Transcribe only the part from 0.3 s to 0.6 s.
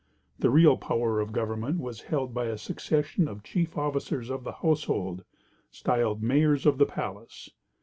The